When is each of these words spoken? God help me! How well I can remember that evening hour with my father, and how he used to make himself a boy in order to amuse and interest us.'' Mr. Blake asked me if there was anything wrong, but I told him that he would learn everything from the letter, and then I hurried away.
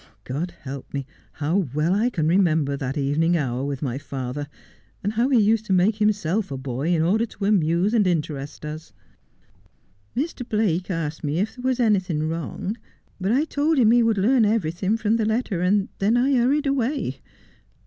God 0.23 0.55
help 0.61 0.91
me! 0.95 1.05
How 1.33 1.67
well 1.75 1.93
I 1.93 2.09
can 2.09 2.27
remember 2.27 2.75
that 2.75 2.97
evening 2.97 3.37
hour 3.37 3.63
with 3.63 3.83
my 3.83 3.99
father, 3.99 4.47
and 5.03 5.13
how 5.13 5.29
he 5.29 5.39
used 5.39 5.67
to 5.67 5.73
make 5.73 5.97
himself 5.97 6.49
a 6.49 6.57
boy 6.57 6.95
in 6.95 7.03
order 7.03 7.27
to 7.27 7.45
amuse 7.45 7.93
and 7.93 8.07
interest 8.07 8.65
us.'' 8.65 8.93
Mr. 10.17 10.49
Blake 10.49 10.89
asked 10.89 11.23
me 11.23 11.37
if 11.37 11.55
there 11.55 11.61
was 11.61 11.79
anything 11.79 12.27
wrong, 12.27 12.77
but 13.19 13.31
I 13.31 13.43
told 13.43 13.77
him 13.77 13.89
that 13.89 13.95
he 13.97 14.01
would 14.01 14.17
learn 14.17 14.43
everything 14.43 14.97
from 14.97 15.17
the 15.17 15.25
letter, 15.25 15.61
and 15.61 15.87
then 15.99 16.17
I 16.17 16.33
hurried 16.33 16.65
away. 16.65 17.19